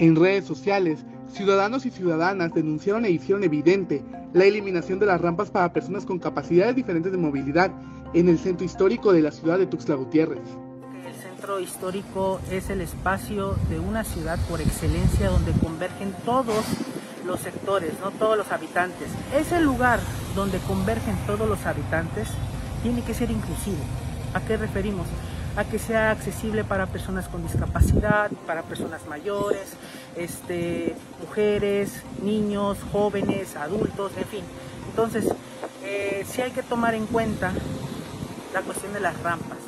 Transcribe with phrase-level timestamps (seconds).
[0.00, 5.50] En redes sociales, ciudadanos y ciudadanas denunciaron e hicieron evidente la eliminación de las rampas
[5.50, 7.70] para personas con capacidades diferentes de movilidad
[8.14, 10.40] en el centro histórico de la ciudad de Tuxtla Gutiérrez.
[11.06, 16.64] El centro histórico es el espacio de una ciudad por excelencia donde convergen todos
[17.26, 19.08] los sectores, no todos los habitantes.
[19.36, 20.00] Ese lugar
[20.34, 22.26] donde convergen todos los habitantes
[22.82, 23.84] tiene que ser inclusivo.
[24.32, 25.06] ¿A qué referimos?
[25.56, 29.74] a que sea accesible para personas con discapacidad, para personas mayores,
[30.16, 34.44] este, mujeres, niños, jóvenes, adultos, en fin.
[34.90, 35.32] Entonces,
[35.84, 37.52] eh, sí hay que tomar en cuenta
[38.52, 39.58] la cuestión de las rampas.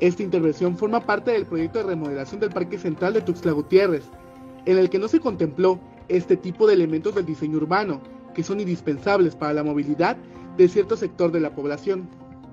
[0.00, 4.04] Esta intervención forma parte del proyecto de remodelación del Parque Central de Tuxtla Gutiérrez,
[4.66, 5.78] en el que no se contempló
[6.08, 8.00] este tipo de elementos del diseño urbano,
[8.34, 10.16] que son indispensables para la movilidad
[10.56, 12.08] de cierto sector de la población.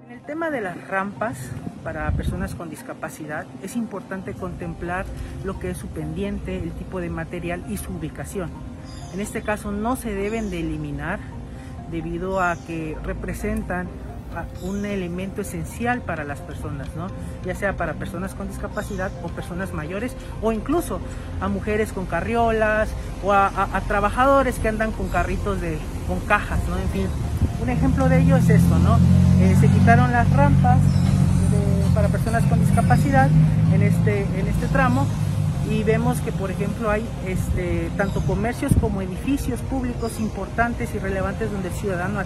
[0.08, 1.38] En el tema de las rampas,
[1.84, 5.06] para personas con discapacidad, es importante contemplar
[5.44, 8.50] lo que es su pendiente, el tipo de material y su ubicación.
[9.14, 11.20] En este caso no se deben de eliminar
[11.92, 13.88] debido a que representan
[14.62, 17.08] un elemento esencial para las personas, ¿no?
[17.46, 21.02] ya sea para personas con discapacidad o personas mayores o incluso
[21.42, 22.90] a mujeres con carriolas
[23.24, 26.78] o a, trabajadores que andan con carritos de, con cajas, ¿no?
[26.78, 27.08] en fin.
[27.62, 28.98] Un ejemplo de ello es esto, ¿no?
[29.40, 30.80] Eh, se quitaron las rampas
[32.32, 33.30] personas con discapacidad
[33.74, 35.06] en este, en este tramo
[35.70, 41.52] y vemos que por ejemplo hay este, tanto comercios como edificios públicos importantes y relevantes
[41.52, 42.22] donde el ciudadano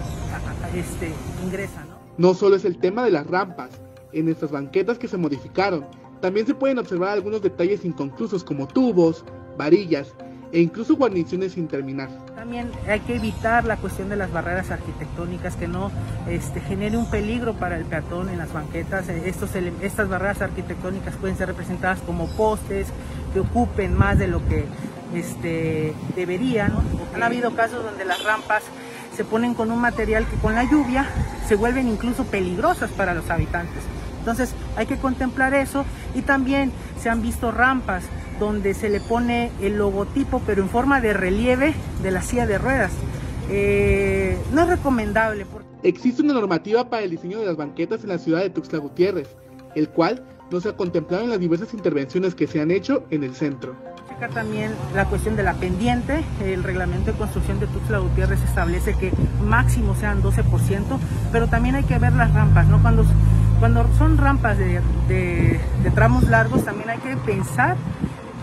[0.76, 1.10] este,
[1.44, 1.84] ingresa.
[1.88, 1.96] ¿no?
[2.28, 3.70] no solo es el tema de las rampas,
[4.12, 5.84] en estas banquetas que se modificaron,
[6.20, 9.24] también se pueden observar algunos detalles inconclusos como tubos,
[9.58, 10.14] varillas
[10.52, 12.08] e incluso guarniciones sin terminar.
[12.34, 15.90] También hay que evitar la cuestión de las barreras arquitectónicas que no
[16.28, 19.08] este, genere un peligro para el peatón en las banquetas.
[19.08, 19.50] Eh, estos,
[19.82, 22.88] estas barreras arquitectónicas pueden ser representadas como postes
[23.32, 24.64] que ocupen más de lo que
[25.14, 26.72] este, deberían.
[27.14, 28.62] Han habido casos donde las rampas
[29.16, 31.06] se ponen con un material que con la lluvia
[31.48, 33.82] se vuelven incluso peligrosas para los habitantes.
[34.18, 38.04] Entonces hay que contemplar eso y también se han visto rampas
[38.38, 42.58] donde se le pone el logotipo pero en forma de relieve de la silla de
[42.58, 42.92] ruedas.
[43.50, 45.46] Eh, no es recomendable.
[45.82, 49.28] Existe una normativa para el diseño de las banquetas en la ciudad de Tuxtla Gutiérrez,
[49.74, 53.24] el cual no se ha contemplado en las diversas intervenciones que se han hecho en
[53.24, 53.76] el centro.
[54.16, 58.94] Acá también la cuestión de la pendiente, el reglamento de construcción de Tuxtla Gutiérrez establece
[58.94, 59.12] que
[59.44, 60.98] máximo sean 12%,
[61.32, 62.80] pero también hay que ver las rampas, ¿no?
[62.80, 63.04] Cuando,
[63.60, 67.76] cuando son rampas de, de tramos largos también hay que pensar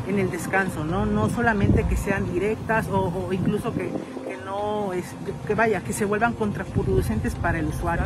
[0.08, 1.06] en el descanso, ¿no?
[1.06, 3.90] No solamente que sean directas o, incluso que,
[4.46, 5.06] no es,
[5.48, 8.06] que vaya, que se vuelvan contraproducentes para el usuario.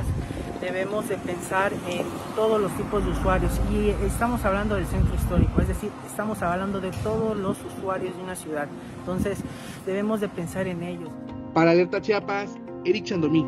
[0.61, 2.05] Debemos de pensar en
[2.35, 6.81] todos los tipos de usuarios y estamos hablando del centro histórico, es decir, estamos hablando
[6.81, 8.67] de todos los usuarios de una ciudad.
[8.99, 9.37] Entonces,
[9.85, 11.09] debemos de pensar en ellos.
[11.53, 12.49] Para Alerta Chiapas,
[12.85, 13.45] Eric Chandomí.